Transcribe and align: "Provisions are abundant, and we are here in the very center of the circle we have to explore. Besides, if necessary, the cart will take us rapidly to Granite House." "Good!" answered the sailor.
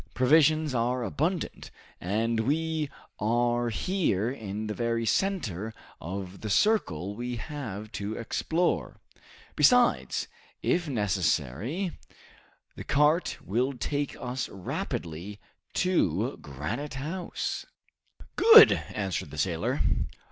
"Provisions 0.15 0.73
are 0.73 1.03
abundant, 1.03 1.69
and 1.99 2.39
we 2.39 2.89
are 3.19 3.69
here 3.69 4.31
in 4.31 4.65
the 4.65 4.73
very 4.73 5.05
center 5.05 5.75
of 5.99 6.41
the 6.41 6.49
circle 6.49 7.15
we 7.15 7.35
have 7.35 7.91
to 7.91 8.15
explore. 8.17 8.99
Besides, 9.55 10.27
if 10.63 10.87
necessary, 10.89 11.91
the 12.75 12.83
cart 12.83 13.37
will 13.45 13.73
take 13.73 14.15
us 14.19 14.49
rapidly 14.49 15.39
to 15.75 16.35
Granite 16.41 16.95
House." 16.95 17.67
"Good!" 18.35 18.71
answered 18.71 19.29
the 19.29 19.37
sailor. 19.37 19.81